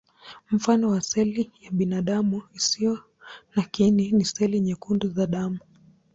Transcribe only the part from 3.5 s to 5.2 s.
na kiini ni seli nyekundu